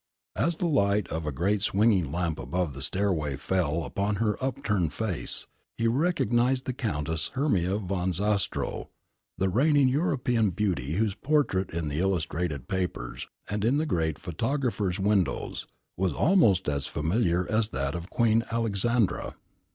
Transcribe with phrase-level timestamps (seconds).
[0.35, 4.93] As the light of a great swinging lamp above the stairway fell upon her upturned
[4.93, 5.45] face,
[5.77, 8.87] he recognised the Countess Hermia von Zastrow,
[9.37, 14.99] the reigning European beauty whose portrait in the illustrated papers, and in the great photographer's
[14.99, 19.35] windows, was almost as familiar as that of Queen Alexandra.